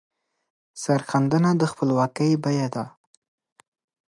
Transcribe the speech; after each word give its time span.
سرښندنه 0.83 1.51
د 1.61 1.63
خپلواکۍ 1.71 2.31
بیه 2.43 2.67
ده. 2.75 2.85